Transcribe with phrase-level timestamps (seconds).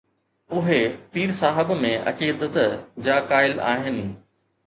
[0.59, 0.77] اهي
[1.17, 2.57] پير صاحب ۾ عقيدت
[3.09, 4.01] جا قائل آهن.